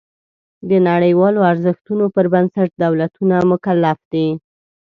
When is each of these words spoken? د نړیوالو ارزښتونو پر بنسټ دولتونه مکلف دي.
د 0.69 0.71
نړیوالو 0.89 1.39
ارزښتونو 1.51 2.05
پر 2.15 2.25
بنسټ 2.33 2.69
دولتونه 2.85 3.35
مکلف 3.51 3.97
دي. 4.11 4.27